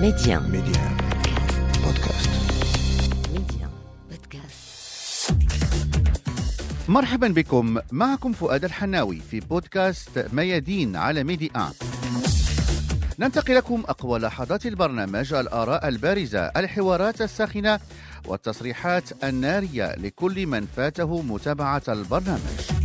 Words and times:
ميادين 0.00 0.42
ميادين 0.42 0.96
بودكاست 1.84 2.30
ميادين 3.32 3.70
بودكاست 4.10 5.32
مرحبا 6.88 7.28
بكم. 7.28 7.78
معكم 7.92 8.32
فؤاد 8.32 8.64
الحناوي 8.64 9.20
في 9.30 9.40
بودكاست 9.40 10.26
ميادين 10.32 10.96
على 10.96 11.24
ميدي 11.24 11.52
ننتقل 13.18 13.54
لكم 13.54 13.84
أقوى 13.88 14.18
لحظات 14.18 14.66
البرنامج 14.66 15.34
الآراء 15.34 15.88
البارزة 15.88 16.40
الحوارات 16.40 17.22
الساخنة 17.22 17.80
والتصريحات 18.26 19.24
النارية 19.24 19.94
لكل 19.94 20.46
من 20.46 20.66
فاته 20.76 21.22
متابعة 21.22 21.82
البرنامج. 21.88 22.75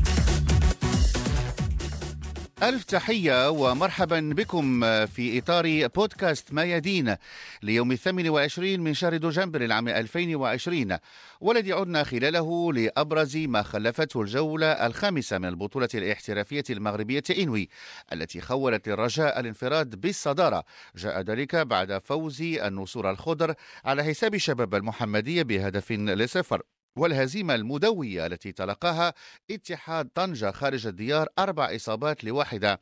ألف 2.63 2.83
تحية 2.83 3.49
ومرحبا 3.49 4.19
بكم 4.19 4.81
في 5.05 5.39
إطار 5.39 5.87
بودكاست 5.87 6.53
ميادين 6.53 7.15
ليوم 7.63 7.91
الثامن 7.91 8.29
والعشرين 8.29 8.81
من 8.81 8.93
شهر 8.93 9.17
دجنبر 9.17 9.61
العام 9.61 9.87
2020 9.87 10.97
والذي 11.41 11.73
عدنا 11.73 12.03
خلاله 12.03 12.73
لأبرز 12.73 13.37
ما 13.37 13.63
خلفته 13.63 14.21
الجولة 14.21 14.67
الخامسة 14.67 15.37
من 15.37 15.45
البطولة 15.45 15.89
الاحترافية 15.95 16.63
المغربية 16.69 17.23
إنوي 17.39 17.69
التي 18.13 18.41
خولت 18.41 18.87
للرجاء 18.87 19.39
الانفراد 19.39 20.01
بالصدارة. 20.01 20.63
جاء 20.95 21.21
ذلك 21.21 21.55
بعد 21.55 22.01
فوز 22.05 22.41
النسور 22.41 23.11
الخضر 23.11 23.53
على 23.85 24.03
حساب 24.03 24.37
شباب 24.37 24.75
المحمدية 24.75 25.43
بهدف 25.43 25.91
لصفر. 25.91 26.61
والهزيمة 26.95 27.55
المدوية 27.55 28.25
التي 28.25 28.51
تلقاها 28.51 29.13
اتحاد 29.51 30.09
طنجة 30.15 30.51
خارج 30.51 30.87
الديار 30.87 31.27
أربع 31.39 31.75
إصابات 31.75 32.23
لواحدة 32.23 32.79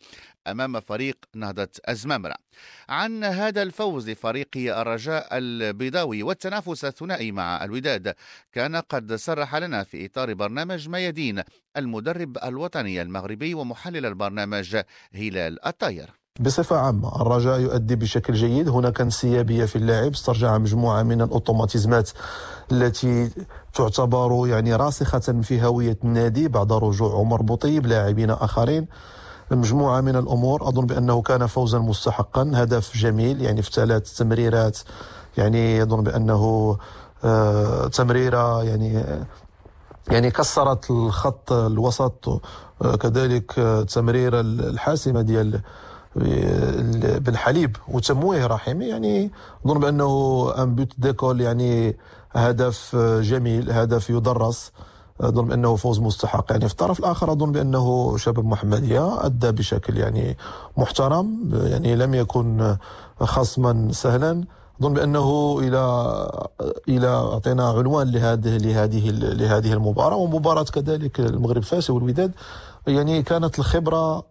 أمام 0.48 0.80
فريق 0.80 1.26
نهضة 1.35 1.70
أزمامرة. 1.85 2.35
عن 2.90 3.23
هذا 3.23 3.62
الفوز 3.62 4.09
لفريق 4.09 4.48
الرجاء 4.58 5.27
البيضاوي 5.38 6.23
والتنافس 6.23 6.85
الثنائي 6.85 7.32
مع 7.32 7.63
الوداد 7.63 8.15
كان 8.52 8.76
قد 8.76 9.13
صرح 9.13 9.55
لنا 9.55 9.84
في 9.84 10.05
إطار 10.05 10.34
برنامج 10.34 10.90
ميادين 10.90 11.43
المدرب 11.77 12.37
الوطني 12.43 13.02
المغربي 13.02 13.54
ومحلل 13.54 14.05
البرنامج 14.05 14.82
هلال 15.15 15.65
الطاير. 15.65 16.18
بصفة 16.40 16.77
عامة 16.77 17.21
الرجاء 17.21 17.59
يؤدي 17.59 17.95
بشكل 17.95 18.34
جيد. 18.34 18.70
هناك 18.70 19.01
انسيابية 19.01 19.65
في 19.65 19.76
اللاعب. 19.76 20.12
استرجع 20.12 20.57
مجموعة 20.57 21.04
من 21.04 21.21
الأوتوماتيزمات 21.21 22.09
التي 22.71 23.31
تعتبر 23.73 24.48
يعني 24.48 24.76
راسخة 24.76 25.20
في 25.20 25.65
هوية 25.65 25.98
النادي 26.04 26.48
بعد 26.48 26.73
رجوع 26.73 27.13
عمر 27.20 27.41
بوطيب 27.41 27.85
لاعبين 27.87 28.31
آخرين. 28.31 28.87
مجموعة 29.51 30.01
من 30.01 30.15
الأمور 30.15 30.68
أظن 30.70 30.85
بأنه 30.85 31.21
كان 31.21 31.46
فوزا 31.48 31.79
مستحقا. 31.79 32.51
هدف 32.55 32.98
جميل 32.98 33.41
يعني 33.41 33.62
في 33.62 33.71
ثلاث 33.71 34.18
تمريرات 34.18 34.79
يعني 35.37 35.84
أظن 35.84 36.03
بأنه 36.03 36.77
آه 37.24 37.87
تمريرة 37.87 38.63
يعني 38.63 39.03
يعني 40.12 40.31
كسرت 40.31 40.91
الخط 40.91 41.51
الوسط 41.53 42.27
آه 42.81 42.96
كذلك 42.96 43.59
آه 43.59 43.84
تمريرة 43.84 44.40
الحاسمة 44.41 45.21
ديال 45.21 45.62
بن 46.15 47.38
حليب 47.38 47.77
وتمويه 47.88 48.48
رحيمي 48.48 48.85
يعني 48.85 49.32
أظن 49.65 49.79
بأنه 49.79 50.52
ان 50.57 50.76
بوت 50.76 50.93
ديكول 50.98 51.41
يعني 51.41 51.98
هدف 52.32 52.96
جميل 53.21 53.71
هدف 53.71 54.10
يدرس. 54.10 54.71
أظن 55.21 55.48
بأنه 55.48 55.76
فوز 55.76 55.99
مستحق. 55.99 56.46
يعني 56.52 56.68
في 56.68 56.71
الطرف 56.71 56.99
الآخر 56.99 57.32
أظن 57.32 57.52
بأنه 57.52 58.18
شباب 58.18 58.46
محمدية 58.46 59.26
أدى 59.26 59.52
بشكل 59.52 59.98
يعني 59.98 60.37
محترم 60.77 61.52
يعني 61.54 61.96
لم 61.96 62.13
يكن 62.13 62.76
خصما 63.21 63.91
سهلا. 63.91 64.44
أظن 64.81 64.94
بأنه 64.94 65.59
إلى 65.59 65.81
إلى 66.90 67.07
أعطينا 67.07 67.69
عنوان 67.69 68.12
لهذه 68.12 68.57
لهذه 68.57 69.09
لهذه 69.12 69.74
المباراة 69.74 70.16
ومباراة 70.16 70.63
كذلك 70.63 71.19
المغرب 71.19 71.57
الفاسي 71.57 71.91
والوداد. 71.91 72.31
يعني 72.88 73.24
كانت 73.24 73.59
الخبرة 73.59 74.24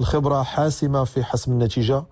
الخبرة 0.00 0.42
حاسمة 0.42 1.04
في 1.04 1.24
حسم 1.24 1.52
النتيجة. 1.52 2.04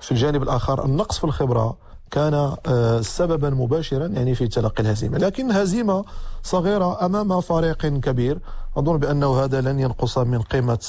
في 0.00 0.12
الجانب 0.12 0.42
الآخر 0.42 0.84
النقص 0.84 1.18
في 1.18 1.24
الخبرة 1.24 1.76
كان 2.10 2.56
سببا 3.00 3.50
مباشرا 3.50 4.06
يعني 4.06 4.34
في 4.34 4.48
تلقي 4.48 4.82
الهزيمة. 4.82 5.18
لكن 5.18 5.52
هزيمة 5.52 6.04
صغيرة 6.42 7.06
أمام 7.06 7.40
فريق 7.40 7.86
كبير. 7.86 8.38
أظن 8.76 8.98
بأنه 8.98 9.44
هذا 9.44 9.60
لن 9.60 9.80
ينقص 9.80 10.18
من 10.18 10.42
قيمة 10.42 10.86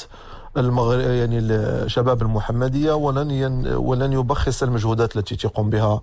المغرب 0.58 1.00
يعني 1.00 1.40
الشباب 1.40 2.22
المحمدية 2.22 2.94
ولن 2.94 3.32
ين 3.32 3.68
ولن 3.68 4.14
يبخس 4.14 4.64
المجهودات 4.64 5.18
التي 5.18 5.36
تقوم 5.36 5.70
بها 5.70 6.02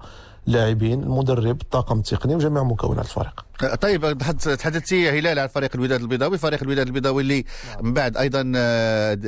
اللاعبين 0.48 1.02
المدرب 1.02 1.60
الطاقم 1.60 1.98
التقني 1.98 2.34
وجميع 2.34 2.62
مكونات 2.62 3.04
الفريق. 3.04 3.44
طيب 3.80 4.18
تحدثتي 4.58 5.10
هلال 5.10 5.38
عن 5.38 5.46
فريق 5.46 5.70
الوداد 5.74 6.00
البيضاوي. 6.00 6.38
فريق 6.38 6.62
الوداد 6.62 6.86
البيضاوي 6.86 7.22
اللي 7.22 7.44
من 7.82 7.94
بعد 7.94 8.16
أيضا 8.16 8.42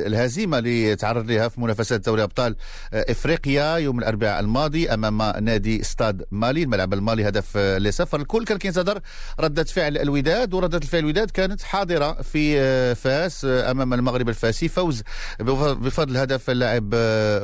الهزيمة 0.07 0.57
اللي 0.57 0.95
تعرض 0.95 1.31
لها 1.31 1.47
في 1.47 1.61
منافسات 1.61 2.05
دوري 2.05 2.23
أبطال 2.23 2.55
إفريقيا 2.93 3.77
يوم 3.77 3.99
الأربعاء 3.99 4.39
الماضي 4.39 4.89
أمام 4.89 5.43
نادي 5.43 5.81
استاد 5.81 6.25
مالي. 6.31 6.63
الملعب 6.63 6.93
المالي 6.93 7.27
هدف 7.27 7.57
لصفر. 7.57 8.19
الكل 8.19 8.45
كان 8.45 8.57
كينتظر 8.57 8.99
ردة 9.39 9.63
فعل 9.63 9.97
الوداد 9.97 10.53
وردة 10.53 10.77
الفعل 10.77 10.99
الوداد 10.99 11.29
كانت 11.29 11.61
حاضرة 11.61 12.21
في 12.21 12.95
فاس 12.95 13.45
أمام 13.45 13.93
المغرب 13.93 14.29
الفاسي. 14.29 14.67
فوز 14.67 15.03
بفضل 15.39 16.17
هدف 16.17 16.49
اللاعب 16.49 16.95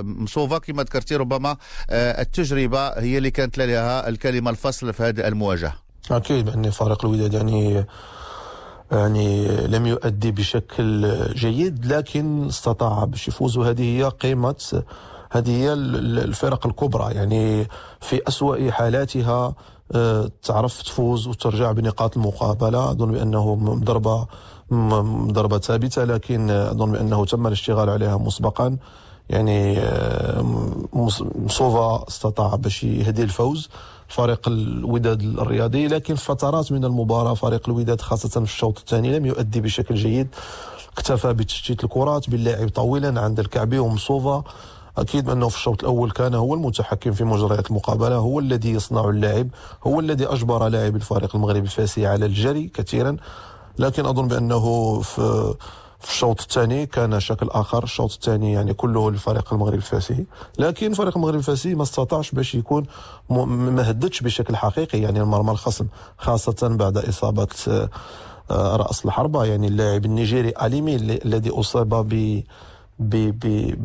مصوفا 0.05 0.57
كما 0.57 0.83
ذكرتي 0.83 1.15
ربما 1.15 1.57
التجربة 1.91 2.87
هي 2.87 3.17
اللي 3.17 3.31
كانت 3.31 3.57
لها 3.57 4.09
الكلمة 4.09 4.51
الفصل 4.51 4.93
في 4.93 5.03
هذه 5.03 5.27
المواجهة. 5.27 5.73
أكيد 6.11 6.45
بان 6.45 6.69
فريق 6.69 7.05
الوداد 7.05 7.33
يعني 7.33 7.85
يعني 8.91 9.47
لم 9.67 9.85
يؤدي 9.85 10.31
بشكل 10.31 11.17
جيد 11.33 11.85
لكن 11.85 12.47
استطاع 12.47 13.03
باش 13.03 13.27
يفوز. 13.27 13.57
وهذه 13.57 13.97
هي 13.97 14.03
قيمة 14.03 14.55
هذه 15.31 15.51
هي 15.51 15.73
الفرق 15.73 16.67
الكبرى. 16.67 17.13
يعني 17.13 17.67
في 18.01 18.21
أسوأ 18.27 18.71
حالاتها 18.71 19.55
تعرف 20.43 20.81
تفوز 20.81 21.27
وترجع 21.27 21.71
بنقاط 21.71 22.17
المقابلة 22.17 22.91
أظن 22.91 23.11
بأنه 23.11 23.55
ضربة 23.83 24.27
ضربة 25.31 25.57
ثابتة 25.57 26.03
لكن 26.03 26.49
أظن 26.49 26.91
بأنه 26.91 27.25
تم 27.25 27.47
الاشتغال 27.47 27.89
عليها 27.89 28.17
مسبقا. 28.17 28.77
يعني 29.29 29.79
مصوفا 30.93 32.07
استطاع 32.07 32.55
باش 32.55 32.83
يهدي 32.83 33.23
الفوز 33.23 33.69
فريق 34.07 34.47
الوداد 34.47 35.21
الرياضي. 35.21 35.87
لكن 35.87 36.15
فترات 36.15 36.71
من 36.71 36.85
المباراة 36.85 37.33
فريق 37.33 37.69
الوداد 37.69 38.01
خاصة 38.01 38.29
في 38.29 38.37
الشوط 38.37 38.79
الثاني 38.79 39.19
لم 39.19 39.25
يؤدي 39.25 39.61
بشكل 39.61 39.95
جيد. 39.95 40.27
اكتفى 40.97 41.33
بتشتيت 41.33 41.83
الكرات 41.83 42.29
باللاعب 42.29 42.69
طويلا 42.69 43.21
عند 43.21 43.39
الكعبي 43.39 43.79
ومصوفا 43.79 44.43
أكيد 44.97 45.29
أنه 45.29 45.49
في 45.49 45.55
الشوط 45.55 45.83
الأول 45.83 46.11
كان 46.11 46.33
هو 46.33 46.53
المتحكم 46.53 47.11
في 47.11 47.23
مجريات 47.23 47.69
المقابلة 47.69 48.15
هو 48.15 48.39
الذي 48.39 48.71
يصنع 48.71 49.09
اللاعب 49.09 49.47
هو 49.87 49.99
الذي 49.99 50.25
أجبر 50.25 50.67
لاعب 50.67 50.95
الفريق 50.95 51.35
المغربي 51.35 51.59
الفاسي 51.59 52.07
على 52.07 52.25
الجري 52.25 52.67
كثيرا. 52.67 53.17
لكن 53.79 54.05
أظن 54.05 54.27
بأنه 54.27 54.99
في 55.01 55.53
في 55.99 56.11
الشوط 56.11 56.41
الثاني 56.41 56.85
كان 56.85 57.19
شكل 57.19 57.49
آخر. 57.49 57.83
الشوط 57.83 58.11
الثاني 58.11 58.53
يعني 58.53 58.73
كله 58.73 59.11
للفريق 59.11 59.53
المغربي 59.53 59.77
الفاسي. 59.77 60.25
لكن 60.59 60.93
فريق 60.93 61.17
المغرب 61.17 61.35
الفاسي 61.35 61.75
ما 61.75 61.83
استطاعش 61.83 62.31
باش 62.31 62.55
يكون 62.55 62.85
ما 63.29 63.89
هددش 63.89 64.21
بشكل 64.21 64.55
حقيقي. 64.55 65.01
يعني 65.01 65.21
المرمى 65.21 65.51
الخصم 65.51 65.87
خاصة 66.17 66.67
بعد 66.71 66.97
إصابة 66.97 67.47
رأس 68.51 69.05
الحربة. 69.05 69.45
يعني 69.45 69.67
اللاعب 69.67 70.05
النيجيري 70.05 70.53
اليمي 70.61 70.95
الذي 70.95 71.49
اصيب 71.49 71.89
ب 72.99 73.29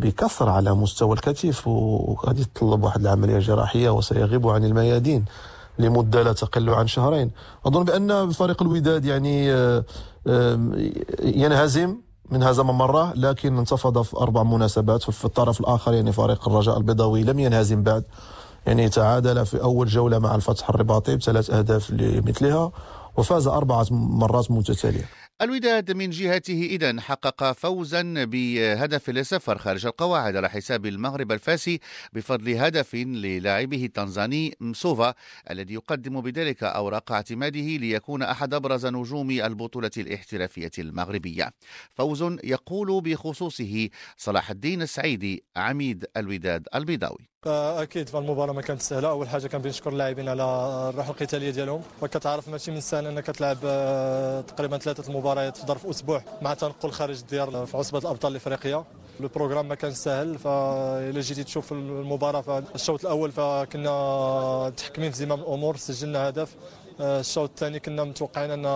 بكسر 0.01 0.49
على 0.49 0.75
مستوى 0.75 1.13
الكتف 1.13 1.67
وقد 1.69 2.39
يتطلب 2.39 2.85
واحد 2.85 3.01
العملية 3.01 3.39
جراحيه 3.39 3.91
وسيغيب 3.91 4.49
عن 4.49 4.65
الميادين. 4.65 5.25
لمدة 5.79 6.23
لا 6.23 6.33
تقل 6.33 6.71
عن 6.71 6.87
شهرين. 6.87 7.31
أظن 7.67 7.85
بأن 7.85 8.31
فريق 8.31 8.63
الوداد 8.63 9.05
يعني 9.05 9.49
ينهزم 11.23 11.97
من 12.31 12.43
هزم 12.43 12.67
مرة 12.67 13.13
لكن 13.15 13.59
انتفض 13.59 14.03
في 14.03 14.17
أربع 14.17 14.43
مناسبات. 14.43 15.11
في 15.11 15.25
الطرف 15.25 15.61
الآخر 15.61 15.95
يعني 15.95 16.13
فريق 16.13 16.49
الرجاء 16.49 16.79
البيضاوي 16.79 17.23
لم 17.23 17.39
ينهزم 17.39 17.83
بعد. 17.83 18.05
يعني 18.67 18.89
تعادل 18.89 19.47
في 19.47 19.63
أول 19.63 19.87
جولة 19.89 20.19
مع 20.19 20.35
الفتح 20.35 20.69
الرباطي 20.69 21.17
بثلاث 21.17 21.51
أهداف 21.51 21.91
لمثلها 21.91 22.73
وفاز 23.17 23.47
أربعة 23.47 23.87
مرات 23.91 24.51
متتالية. 24.51 25.20
الوداد 25.43 25.93
من 25.93 26.11
جهته 26.11 26.69
إذا 26.71 27.01
حقق 27.01 27.53
فوزا 27.53 28.03
بهدف 28.25 29.11
لصفر 29.11 29.59
خارج 29.59 29.87
القواعد 29.87 30.37
على 30.37 30.51
حساب 30.51 30.87
المغرب 30.87 31.33
الفاسي 31.33 31.81
بفضل 32.13 32.57
هدف 32.57 32.95
للاعبه 32.95 33.85
التنزاني 33.85 34.57
مصوفا 34.61 35.15
الذي 35.51 35.75
يقدم 35.75 36.21
بذلك 36.21 36.63
أوراق 36.63 37.13
اعتماده 37.13 37.61
ليكون 37.61 38.23
أحد 38.23 38.55
أبرز 38.55 38.87
نجوم 38.87 39.31
البطولة 39.31 39.91
الاحترافية 39.97 40.71
المغربية. 40.79 41.51
فوز 41.91 42.23
يقول 42.45 43.01
بخصوصه 43.01 43.89
صلاح 44.17 44.51
الدين 44.51 44.83
السعيدي 44.83 45.45
عميد 45.57 46.07
الوداد 46.17 46.69
البيضاوي. 46.75 47.31
أكيد 47.47 48.09
فالمباراة 48.09 48.53
ما 48.53 48.63
كانت 48.63 48.83
سهلة. 48.83 49.11
أول 49.11 49.29
حاجة 49.29 49.47
كنبغي 49.47 49.69
نشكر 49.69 49.91
اللاعبين 49.91 50.29
على 50.29 50.43
الروح 50.89 51.09
القتالية 51.09 51.51
ديالهم. 51.51 51.83
وكتعرف 52.03 52.49
ماشي 52.49 52.71
من 52.71 52.77
السهل 52.77 53.07
إنك 53.07 53.27
تلعب 53.27 53.59
آه، 53.65 54.41
تقريبا 54.41 54.79
ثلاثة 54.79 55.11
المباريات 55.11 55.30
في 55.35 55.67
ظرف 55.67 55.87
أسبوع 55.87 56.23
مع 56.43 56.55
تنقل 56.55 56.91
خارج 56.91 57.19
الديار 57.19 57.67
في 57.67 57.77
عصبه 57.77 57.99
الأبطال 57.99 58.31
الإفريقية. 58.31 58.85
لو 59.21 59.29
بروغرام 59.29 59.69
ما 59.69 59.75
كان 59.75 59.95
سهل 59.95 60.39
فإلا 60.39 61.21
جيتي 61.21 61.45
تشوف 61.45 61.73
المباراة 61.73 62.41
فالشوط 62.41 63.01
الأول 63.01 63.33
فكنا 63.33 64.69
متحكمين 64.69 65.11
في 65.11 65.17
زمام 65.17 65.41
الأمور 65.41 65.77
سجلنا 65.77 66.29
هدف. 66.29 66.57
الشوط 67.01 67.49
الثاني 67.49 67.81
كنا 67.81 68.05
متوقعين 68.05 68.51
أن 68.51 68.67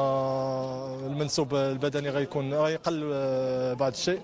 المنسوب 1.11 1.55
البدني 1.55 2.11
غيكون 2.11 2.55
غيقل 2.55 3.11
آه، 3.15 3.73
بعض 3.75 3.93
الشيء. 3.93 4.21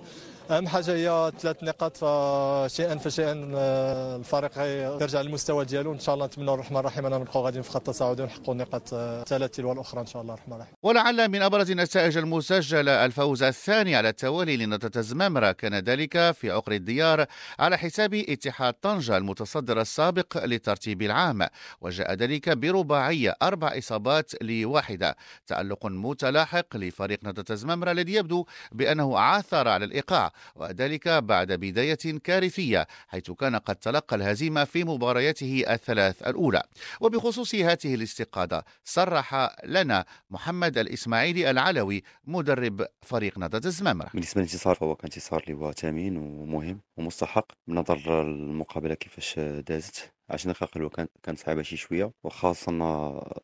أهم 0.50 0.68
حاجة 0.68 0.94
هي 0.94 1.32
ثلاث 1.38 1.64
نقاط 1.64 1.96
فشيئا 1.96 2.98
فشيئا 2.98 3.50
آه، 3.54 4.16
الفريق 4.16 4.58
يرجع 5.02 5.20
للمستوى 5.20 5.64
ديالو. 5.64 5.92
إن 5.92 5.98
شاء 5.98 6.14
الله 6.14 6.26
نتمنى 6.26 6.54
الرحمن 6.54 6.76
الرحيم 6.76 7.06
أننا 7.06 7.18
نبقاو 7.18 7.44
غاديين 7.44 7.62
في 7.62 7.70
خط 7.70 7.76
التصاعد 7.88 8.20
ونحققوا 8.20 8.54
النقاط 8.54 8.94
الثلاث 8.94 9.50
تلو 9.50 9.72
الأخرى 9.72 10.00
إن 10.00 10.06
شاء 10.06 10.22
الله. 10.22 10.34
الرحمن 10.34 10.54
الرحيم. 10.54 10.74
ولعل 10.82 11.28
من 11.28 11.42
أبرز 11.42 11.70
النتائج 11.70 12.18
المسجلة 12.18 13.04
الفوز 13.04 13.42
الثاني 13.42 13.96
على 13.96 14.08
التوالي 14.08 14.56
لنطة 14.56 15.00
زمامرة 15.00 15.52
كان 15.52 15.74
ذلك 15.74 16.30
في 16.30 16.50
عقر 16.50 16.72
الديار 16.72 17.26
على 17.58 17.78
حساب 17.78 18.14
اتحاد 18.14 18.74
طنجة 18.74 19.16
المتصدر 19.16 19.80
السابق 19.80 20.44
للترتيب 20.44 21.02
العام. 21.02 21.46
وجاء 21.80 22.14
ذلك 22.14 22.48
برباعية 22.48 23.36
أربع 23.42 23.78
إصابات 23.78 24.42
لواحدة. 24.42 25.16
تألق 25.46 25.86
متلاحق 25.86 26.76
لفريق 26.76 27.18
نطة 27.24 27.54
زمامرة 27.54 27.90
الذي 27.90 28.14
يبدو 28.14 28.46
بأنه 28.72 29.18
عاثر 29.18 29.68
على 29.68 29.84
الإيقاع. 29.84 30.32
وذلك 30.54 31.08
بعد 31.08 31.52
بداية 31.52 32.18
كارثية 32.24 32.86
حيث 33.08 33.30
كان 33.30 33.56
قد 33.56 33.76
تلقى 33.76 34.16
الهزيمة 34.16 34.64
في 34.64 34.84
مبارياته 34.84 35.64
الثلاث 35.68 36.22
الأولى. 36.22 36.62
وبخصوص 37.00 37.54
هذه 37.54 37.94
الاستقادة 37.94 38.64
صرح 38.84 39.56
لنا 39.64 40.04
محمد 40.30 40.78
الإسماعيلي 40.78 41.50
العلوي 41.50 42.02
مدرب 42.24 42.86
فريق 43.02 43.38
نهضة 43.38 43.68
الزمامرة. 43.68 44.10
بالنسبة 44.14 44.40
للانتصار 44.40 44.74
فهو 44.74 44.94
كان 44.94 45.04
انتصار 45.04 45.72
ثمين 45.72 46.16
ومهم 46.16 46.80
ومستحق. 46.96 47.46
بنظر 47.66 48.22
المقابلة 48.22 48.94
كيفاش 48.94 49.38
دازت. 49.38 50.12
عشان 50.30 50.50
نقل 50.50 50.88
كان 50.88 51.06
كانت 51.22 51.38
صعيبة 51.38 51.62
شي 51.62 51.76
شوية 51.76 52.12
وخاصة 52.24 52.72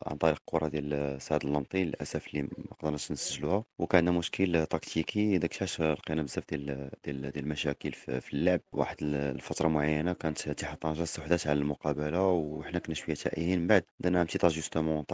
عن 0.06 0.16
طريق 0.16 0.36
الكرة 0.36 0.68
ديال 0.68 1.22
سعد 1.22 1.44
اللمطي 1.44 1.84
للأسف 1.84 2.26
اللي 2.28 2.42
ما 2.42 2.48
قدرناش 2.80 3.12
نسجلوها. 3.12 3.64
وكان 3.78 4.14
مشكل 4.14 4.66
تكتيكي 4.66 5.38
داك 5.38 5.62
الشيء 5.62 5.86
لقينا 5.86 6.22
بزاف 6.22 6.44
ديال 6.48 6.90
ديال 7.04 7.20
ديال 7.32 7.44
المشاكل 7.44 7.92
في, 7.92 8.34
اللعب. 8.34 8.60
واحد 8.72 8.96
الفترة 9.02 9.68
معينة 9.68 10.12
كانت 10.12 10.48
اتحاد 10.48 10.76
طنجة 10.76 11.02
استحدث 11.02 11.46
على 11.46 11.58
المقابلة 11.58 12.28
وحنا 12.28 12.78
كنا 12.78 12.94
شوية 12.94 13.14
تائهين. 13.14 13.60
من 13.60 13.66
بعد 13.66 13.84
درنا 14.00 14.24
بتيت 14.24 14.44
اجوستمون 14.44 15.04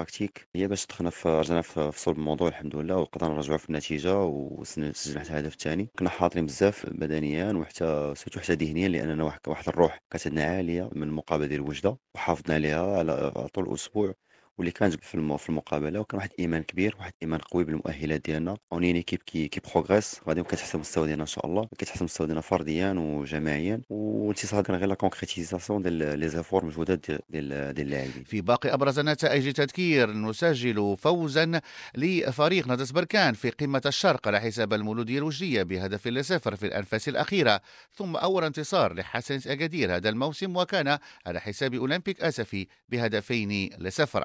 هي 0.56 0.68
باش 0.68 0.86
دخلنا 0.86 1.10
في 1.10 1.28
رجعنا 1.28 1.62
في 1.62 1.92
صلب 1.96 2.16
الموضوع 2.18 2.48
الحمد 2.48 2.76
لله 2.76 2.96
وقدرنا 2.96 3.34
نرجعوا 3.34 3.58
في 3.58 3.68
النتيجة 3.70 4.22
وسجلنا 4.24 5.20
حتى 5.20 5.30
الهدف 5.30 5.52
الثاني 5.52 5.88
كنا 5.98 6.10
حاضرين 6.10 6.46
بزاف 6.46 6.86
بدنيا 6.90 7.52
وحتى 7.52 8.12
سيرتو 8.16 8.40
حتى 8.40 8.54
ذهنيا 8.54 9.22
واحد 9.22 9.40
واحد 9.46 9.68
الروح 9.68 10.00
كانت 10.10 10.26
عندنا 10.26 10.44
عالية 10.44 10.90
من 10.92 11.02
المقابلة 11.02 11.46
ديال 11.46 11.61
وجدة 11.68 11.98
وحافظنا 12.14 12.54
عليها 12.54 12.98
على 12.98 13.32
طول 13.54 13.64
الأسبوع. 13.68 14.14
واللي 14.58 14.70
كانت 14.72 14.94
في 14.94 15.38
في 15.38 15.48
المقابلة 15.48 16.00
وكان 16.00 16.18
واحد 16.18 16.30
الايمان 16.32 16.62
كبير 16.62 16.96
واحد 16.98 17.12
الايمان 17.18 17.40
قوي 17.40 17.64
بالمؤهلات 17.64 18.20
ديالنا. 18.24 18.56
une 18.72 18.84
une 18.84 18.94
équipe 18.94 19.22
qui 19.22 19.48
qui 19.48 19.60
progresse 19.60 20.20
غادي 20.28 20.42
كتحسن 20.42 20.74
المستوى 20.74 21.06
ديالنا 21.06 21.22
إن 21.22 21.26
شاء 21.26 21.46
الله. 21.46 21.68
كتحسن 21.78 22.00
المستوى 22.00 22.26
ديالنا 22.26 22.40
فرديا 22.40 22.92
وجماعيا. 22.92 23.80
والانتصار 23.90 24.62
كان 24.62 24.76
غير 24.76 24.88
la 24.88 24.94
concrétisation 24.94 25.82
ديال 25.82 26.18
les 26.18 26.28
efforts 26.28 26.64
مجهودات 26.64 27.06
ديال 27.06 27.74
ديال 27.74 27.86
اللاعبين. 27.86 28.24
في 28.24 28.40
باقي 28.40 28.74
أبرز 28.74 29.00
نتائج 29.00 29.52
تذكير 29.52 30.12
نسجل 30.12 30.96
فوزا 30.98 31.60
لفريق 31.94 32.66
نهضة 32.66 32.90
بركان 32.90 33.34
في 33.34 33.50
قمة 33.50 33.82
الشرق 33.86 34.28
على 34.28 34.40
حساب 34.40 34.72
المولودية 34.72 35.18
الوجديه 35.18 35.62
بهدف 35.62 36.06
لصفر 36.08 36.56
في 36.56 36.66
الأنفاس 36.66 37.08
الأخيرة. 37.08 37.60
ثم 37.94 38.16
أول 38.16 38.44
انتصار 38.44 38.94
لحسنية 38.94 39.40
اكادير 39.46 39.96
هذا 39.96 40.08
الموسم 40.08 40.56
وكان 40.56 40.98
على 41.26 41.40
حساب 41.40 41.74
أولمبيك 41.74 42.20
آسفي 42.20 42.66
بهدفين 42.88 43.70
لصفر. 43.78 44.24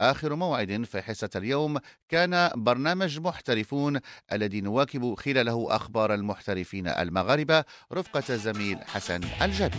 آخر 0.00 0.34
موعد 0.34 0.84
في 0.84 1.02
حصة 1.02 1.30
اليوم 1.36 1.78
كان 2.08 2.50
برنامج 2.56 3.20
محترفون 3.20 4.00
الذي 4.32 4.60
نواكب 4.60 5.14
خلاله 5.14 5.66
أخبار 5.70 6.14
المحترفين 6.14 6.88
المغاربة 6.88 7.64
رفقة 7.92 8.22
الزميل 8.30 8.78
حسن 8.86 9.20
الجابر 9.42 9.76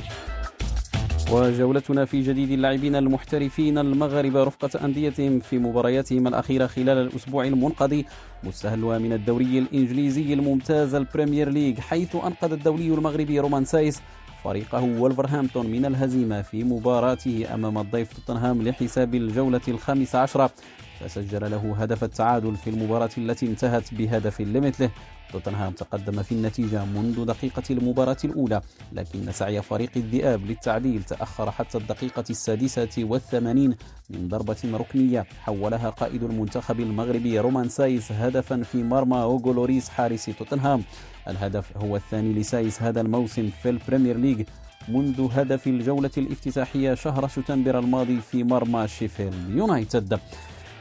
وجولتنا 1.32 2.06
في 2.06 2.22
جديد 2.22 2.52
اللاعبين 2.52 2.96
المحترفين 2.96 3.78
المغاربة 3.78 4.44
رفقة 4.44 4.86
أنديتهم 4.86 5.40
في 5.40 5.58
مبارياتهم 5.58 6.28
الأخيرة 6.28 6.68
خلال 6.68 6.98
الأسبوع 6.98 7.46
المنقضي 7.46 8.06
مستهلها 8.44 8.98
من 8.98 9.14
الدوري 9.14 9.60
الإنجليزي 9.60 10.34
الممتاز 10.34 10.96
البريمير 10.96 11.50
ليج 11.50 11.80
حيث 11.80 12.16
أنقذ 12.16 12.52
الدولي 12.52 12.88
المغربي 12.88 13.40
رومان 13.40 13.66
سايس 13.66 14.02
فريقه 14.44 14.84
ولفرهامبتون 14.84 15.68
من 15.68 15.86
الهزيمة 15.86 16.42
في 16.42 16.64
مباراته 16.64 17.54
أمام 17.54 17.78
الضيف 17.78 18.14
توتنهام 18.14 18.62
لحساب 18.62 19.16
الجولة 19.16 19.62
الخامسة 19.68 20.20
عشرة. 20.20 20.52
فسجل 21.00 21.52
له 21.52 21.76
هدف 21.80 22.04
التعادل 22.04 22.56
في 22.56 22.70
المباراة 22.70 23.10
التي 23.18 23.46
انتهت 23.48 23.94
بهدف 23.94 24.42
لمثله. 24.42 24.90
توتنهام 25.32 25.74
تقدم 25.74 26.24
في 26.24 26.32
النتيجة 26.32 26.86
منذ 26.86 27.26
دقيقة 27.26 27.64
المباراة 27.70 28.18
الأولى 28.24 28.62
لكن 28.94 29.32
سعي 29.32 29.62
فريق 29.62 29.90
الذئاب 29.96 30.46
للتعديل 30.46 31.04
تأخر 31.04 31.52
حتى 31.52 31.78
الدقيقة 31.78 32.24
السادسة 32.30 32.90
والثمانين 32.98 33.76
من 34.10 34.28
ضربة 34.28 34.58
ركنية. 34.74 35.26
حولها 35.42 35.90
قائد 35.90 36.24
المنتخب 36.24 36.80
المغربي 36.80 37.40
رومان 37.40 37.70
سايس 37.70 38.12
هدفا 38.12 38.64
في 38.64 38.84
مرمى 38.84 39.22
أوغو 39.22 39.54
لوريس 39.54 39.90
حارس 39.90 40.26
توتنهام. 40.26 40.84
الهدف 41.28 41.78
هو 41.78 41.96
الثاني 41.96 42.34
لسايس 42.34 42.82
هذا 42.82 43.02
الموسم 43.02 43.50
في 43.64 43.70
البريمير 43.70 44.18
ليج 44.18 44.48
منذ 44.88 45.28
هدف 45.32 45.68
الجولة 45.68 46.12
الافتتاحية 46.18 46.94
شهر 46.94 47.28
شتنبر 47.28 47.80
الماضي 47.80 48.20
في 48.32 48.44
مرمى 48.44 48.88
شيفيلد 48.88 49.50
يونايتد. 49.50 50.20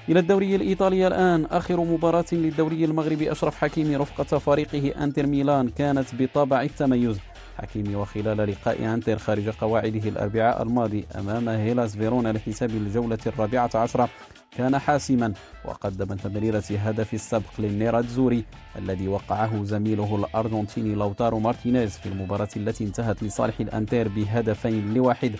إلى 0.08 0.20
الدوري 0.20 0.56
الإيطالي 0.56 1.06
الآن. 1.06 1.44
آخر 1.44 1.80
مباراة 1.80 2.24
للدولي 2.32 2.84
المغربي 2.84 3.32
أشرف 3.32 3.56
حكيمي 3.56 3.96
رفقة 3.96 4.38
فريقه 4.38 5.04
أنتر 5.04 5.26
ميلان 5.26 5.68
كانت 5.68 6.06
بطابع 6.18 6.62
التميز. 6.62 7.18
حكيمي 7.58 7.96
وخلال 7.96 8.50
لقاء 8.50 8.94
أنتر 8.94 9.18
خارج 9.18 9.48
قواعده 9.48 10.08
الأربعاء 10.08 10.62
الماضي 10.62 11.04
أمام 11.18 11.48
هيلاس 11.48 11.96
فيرونا 11.96 12.32
لحساب 12.32 12.70
الجولة 12.70 13.18
الرابعة 13.26 13.70
عشرة 13.74 14.08
كان 14.56 14.78
حاسما 14.78 15.32
وقدم 15.64 16.14
تمريرة 16.14 16.64
هدف 16.70 17.14
السبق 17.14 17.50
للنيراتزوري 17.58 18.44
الذي 18.78 19.08
وقعه 19.08 19.64
زميله 19.64 20.16
الأرجنتيني 20.16 20.94
لوتارو 20.94 21.38
مارتينيز 21.38 21.98
في 21.98 22.06
المباراة 22.06 22.48
التي 22.56 22.84
انتهت 22.84 23.22
لصالح 23.22 23.60
الأنتر 23.60 24.08
بهدفين 24.08 24.94
لواحد. 24.94 25.32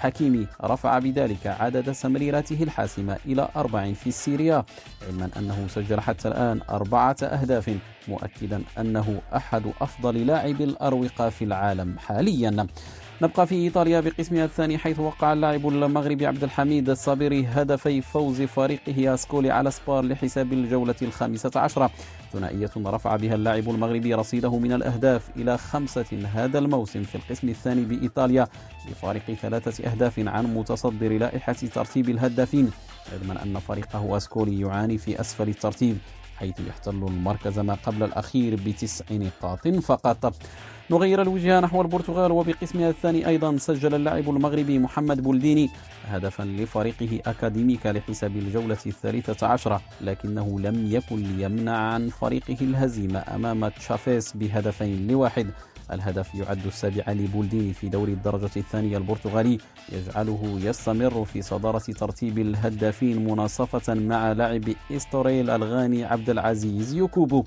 حكيمي 0.00 0.46
رفع 0.64 0.98
بذلك 0.98 1.46
عدد 1.46 1.92
تمريراته 1.92 2.62
الحاسمة 2.62 3.16
إلى 3.26 3.48
أربع 3.56 3.92
في 3.92 4.06
السيريا 4.06 4.64
علما 5.08 5.28
أنه 5.36 5.66
سجل 5.68 6.00
حتى 6.00 6.28
الآن 6.28 6.60
أربعة 6.70 7.16
أهداف 7.22 7.76
مؤكدا 8.08 8.62
أنه 8.78 9.20
أحد 9.36 9.62
أفضل 9.80 10.26
لاعبي 10.26 10.64
الأروقة 10.64 11.28
في 11.28 11.44
العالم 11.44 11.98
حاليا. 11.98 12.66
نبقى 13.22 13.46
في 13.46 13.54
إيطاليا 13.54 14.00
بقسمها 14.00 14.44
الثاني 14.44 14.78
حيث 14.78 14.98
وقع 14.98 15.32
اللاعب 15.32 15.68
المغربي 15.68 16.26
عبد 16.26 16.44
الحميد 16.44 16.90
الصابري 16.90 17.46
هدفي 17.46 18.00
فوز 18.00 18.42
فريقه 18.42 19.14
أسكولي 19.14 19.50
على 19.50 19.70
سبال 19.70 20.04
لحساب 20.04 20.52
الجولة 20.52 20.94
الخامسة 21.02 21.50
عشرة. 21.56 21.90
ثنائية 22.32 22.70
رفع 22.76 23.16
بها 23.16 23.34
اللاعب 23.34 23.70
المغربي 23.70 24.14
رصيده 24.14 24.58
من 24.58 24.72
الأهداف 24.72 25.30
إلى 25.36 25.58
خمسة 25.58 26.28
هذا 26.34 26.58
الموسم 26.58 27.02
في 27.02 27.14
القسم 27.14 27.48
الثاني 27.48 27.84
بإيطاليا 27.84 28.48
بفارق 28.88 29.34
ثلاثة 29.42 29.90
أهداف 29.90 30.18
عن 30.18 30.54
متصدر 30.54 31.18
لائحة 31.18 31.52
ترتيب 31.52 32.08
الهدافين 32.08 32.70
علما 33.12 33.42
أن 33.42 33.58
فريقه 33.58 34.16
أسكولي 34.16 34.60
يعاني 34.60 34.98
في 34.98 35.20
أسفل 35.20 35.48
الترتيب 35.48 35.98
حيث 36.36 36.60
يحتل 36.68 36.90
المركز 36.90 37.58
ما 37.58 37.74
قبل 37.74 38.02
الأخير 38.02 38.60
بتسع 38.66 39.04
نقاط 39.10 39.68
فقط. 39.68 40.34
نغير 40.90 41.22
الوجهة 41.22 41.60
نحو 41.60 41.82
البرتغال 41.82 42.32
وبقسمها 42.32 42.90
الثاني 42.90 43.28
أيضا 43.28 43.56
سجل 43.56 43.94
اللاعب 43.94 44.30
المغربي 44.30 44.78
محمد 44.78 45.22
بولديني 45.22 45.70
هدفا 46.08 46.42
لفريقه 46.42 47.20
أكاديميكا 47.26 47.88
لحساب 47.88 48.36
الجولة 48.36 48.78
الثالثة 48.86 49.46
عشرة 49.46 49.80
لكنه 50.00 50.60
لم 50.60 50.86
يكن 50.92 51.16
ليمنع 51.16 51.76
عن 51.76 52.08
فريقه 52.08 52.56
الهزيمة 52.60 53.24
أمام 53.34 53.68
تشافيس 53.68 54.36
بهدفين 54.36 55.06
لواحد. 55.08 55.46
الهدف 55.92 56.34
يعد 56.34 56.66
السابع 56.66 57.12
لبولديني 57.12 57.72
في 57.72 57.88
دوري 57.88 58.12
الدرجة 58.12 58.50
الثانية 58.56 58.98
البرتغالي 58.98 59.58
يجعله 59.92 60.58
يستمر 60.62 61.24
في 61.24 61.42
صدارة 61.42 61.78
ترتيب 61.78 62.38
الهدافين 62.38 63.24
مناصفة 63.24 63.94
مع 63.94 64.32
لاعب 64.32 64.64
إستوريل 64.92 65.50
الغاني 65.50 66.04
عبد 66.04 66.30
العزيز 66.30 66.94
يوكوبو. 66.94 67.44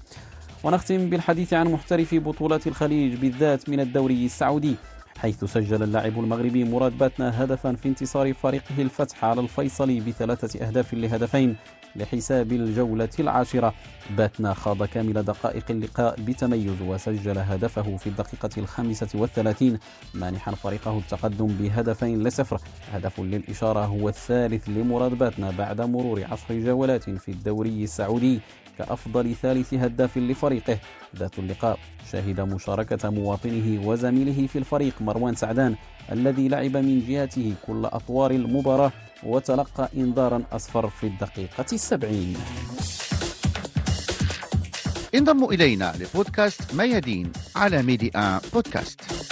ونختم 0.63 1.09
بالحديث 1.09 1.53
عن 1.53 1.67
محترف 1.67 2.15
بطولات 2.15 2.67
الخليج 2.67 3.15
بالذات 3.15 3.69
من 3.69 3.79
الدوري 3.79 4.25
السعودي 4.25 4.75
حيث 5.17 5.45
سجل 5.45 5.83
اللاعب 5.83 6.19
المغربي 6.19 6.63
مراد 6.63 6.97
باتنا 6.97 7.43
هدفا 7.43 7.73
في 7.73 7.87
انتصار 7.87 8.33
فريقه 8.33 8.81
الفتح 8.81 9.25
على 9.25 9.41
الفيصلي 9.41 9.99
بثلاثة 9.99 10.67
أهداف 10.67 10.93
لهدفين 10.93 11.55
لحساب 11.95 12.51
الجولة 12.51 13.09
العاشرة. 13.19 13.73
باتنا 14.17 14.53
خاض 14.53 14.83
كامل 14.83 15.23
دقائق 15.23 15.63
اللقاء 15.69 16.15
بتميز 16.21 16.81
وسجل 16.81 17.37
هدفه 17.37 17.97
في 17.97 18.07
الدقيقة 18.07 18.49
الخامسة 18.57 19.07
والثلاثين 19.15 19.79
مانحا 20.13 20.51
فريقه 20.51 20.97
التقدم 20.97 21.47
بهدفين 21.47 22.23
لصفر. 22.23 22.61
هدف 22.93 23.19
للإشارة 23.19 23.85
هو 23.85 24.09
الثالث 24.09 24.69
لمراد 24.69 25.11
باتنا 25.11 25.51
بعد 25.51 25.81
مرور 25.81 26.23
عشر 26.31 26.59
جولات 26.59 27.09
في 27.09 27.31
الدوري 27.31 27.83
السعودي. 27.83 28.39
كأفضل 28.77 29.35
ثالث 29.41 29.73
هداف 29.73 30.17
لفريقه. 30.17 30.77
ذات 31.15 31.39
اللقاء 31.39 31.79
شهد 32.11 32.41
مشاركة 32.41 33.09
مواطنه 33.09 33.87
وزميله 33.87 34.47
في 34.47 34.57
الفريق 34.57 35.01
مروان 35.01 35.35
سعدان 35.35 35.75
الذي 36.11 36.47
لعب 36.47 36.77
من 36.77 37.05
جهته 37.07 37.53
كل 37.67 37.85
أطوار 37.85 38.31
المباراة 38.31 38.91
وتلقى 39.23 39.89
إنذارا 39.97 40.43
أصفر 40.51 40.89
في 40.89 41.07
الدقيقة 41.07 41.65
السبعين. 41.73 42.37
انضموا 45.15 45.53
إلينا 45.53 45.93
لبودكاست 45.99 46.75
ميادين 46.75 47.31
على 47.55 47.83
ميديا 47.83 48.41
بودكاست. 48.53 49.22